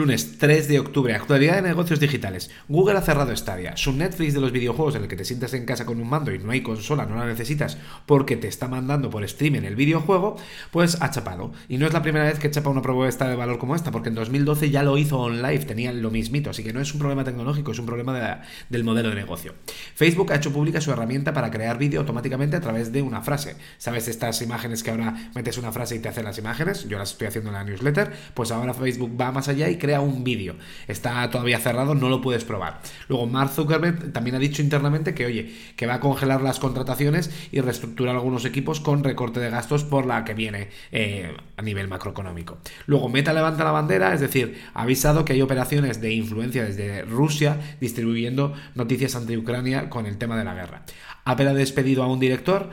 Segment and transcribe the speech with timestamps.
[0.00, 2.50] Lunes 3 de octubre, actualidad de negocios digitales.
[2.68, 5.66] Google ha cerrado Stadia, su Netflix de los videojuegos en el que te sientas en
[5.66, 9.10] casa con un mando y no hay consola, no la necesitas porque te está mandando
[9.10, 10.36] por streaming el videojuego,
[10.70, 11.52] pues ha chapado.
[11.68, 14.08] Y no es la primera vez que chapa una propuesta de valor como esta, porque
[14.08, 17.22] en 2012 ya lo hizo OnLive, tenía lo mismito, así que no es un problema
[17.22, 18.40] tecnológico, es un problema
[18.70, 19.54] del modelo de negocio.
[19.94, 23.56] Facebook ha hecho pública su herramienta para crear vídeo automáticamente a través de una frase.
[23.76, 26.88] ¿Sabes estas imágenes que ahora metes una frase y te hace las imágenes?
[26.88, 29.89] Yo las estoy haciendo en la newsletter, pues ahora Facebook va más allá y crea
[29.98, 30.54] un vídeo.
[30.86, 32.80] Está todavía cerrado, no lo puedes probar.
[33.08, 37.30] Luego, Mark Zuckerberg también ha dicho internamente que, oye, que va a congelar las contrataciones
[37.50, 41.88] y reestructurar algunos equipos con recorte de gastos por la que viene eh, a nivel
[41.88, 42.58] macroeconómico.
[42.86, 47.02] Luego, Meta levanta la bandera, es decir, ha avisado que hay operaciones de influencia desde
[47.02, 50.82] Rusia distribuyendo noticias ante Ucrania con el tema de la guerra.
[51.24, 52.70] Apple ha despedido a un director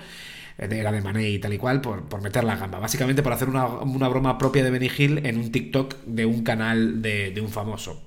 [0.57, 2.79] era de Mané y tal y cual, por, por meter la gamba.
[2.79, 3.65] Básicamente por hacer una,
[4.09, 8.06] broma propia de Benny Hill en un TikTok de un canal de, de un famoso.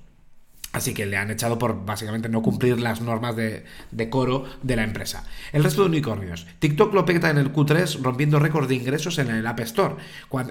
[0.72, 3.64] Así que le han echado por básicamente no cumplir las normas de,
[4.08, 5.24] coro de la empresa.
[5.52, 6.46] El resto de unicornios.
[6.60, 9.96] TikTok lo peta en el Q3 rompiendo récord de ingresos en el App Store.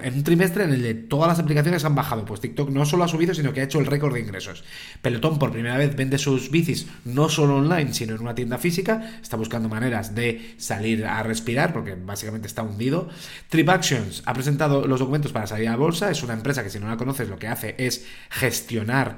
[0.02, 2.26] en un trimestre en el de todas las aplicaciones han bajado.
[2.26, 4.62] Pues TikTok no solo ha subido, sino que ha hecho el récord de ingresos.
[5.00, 9.18] Pelotón por primera vez vende sus bicis no solo online, sino en una tienda física.
[9.22, 13.08] Está buscando maneras de salir a respirar porque básicamente está hundido.
[13.48, 16.10] TripActions ha presentado los documentos para salir a bolsa.
[16.10, 19.16] Es una empresa que si no la conoces lo que hace es gestionar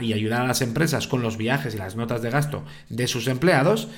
[0.00, 3.26] y ayudar a las empresas con los viajes y las notas de gasto de sus
[3.26, 3.88] empleados,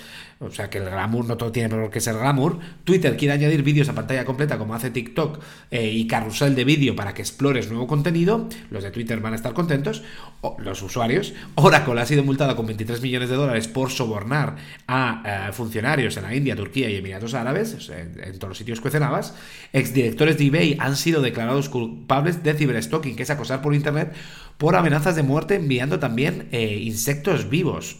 [0.42, 2.58] o sea que el glamour no todo tiene por qué ser glamour.
[2.83, 5.38] Twitter quiere añadir vídeos a pantalla completa como hace TikTok
[5.70, 8.48] eh, y carrusel de vídeo para que explores nuevo contenido.
[8.70, 10.03] Los de Twitter van a estar contentos,
[10.41, 11.33] o, los usuarios.
[11.55, 14.56] Oracle ha sido multada con 23 millones de dólares por sobornar
[14.88, 19.34] a eh, funcionarios en la India, Turquía y Emiratos Árabes, en, todos los sitios cuecenabas.
[19.72, 24.12] Exdirectores de eBay han sido declarados culpables de ciberstalking, que es acosar por Internet
[24.58, 27.97] por amenazas de muerte enviando eh, insectos vivos.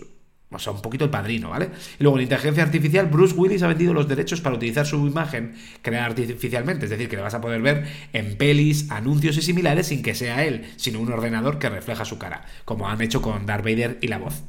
[0.51, 1.70] O sea, un poquito el padrino, ¿vale?
[1.98, 5.55] Y luego en inteligencia artificial, Bruce Willis ha vendido los derechos para utilizar su imagen
[5.81, 6.84] creada artificialmente.
[6.84, 10.15] Es decir, que le vas a poder ver en pelis, anuncios y similares sin que
[10.15, 13.99] sea él, sino un ordenador que refleja su cara, como han hecho con Darth Vader
[14.03, 14.43] y la voz.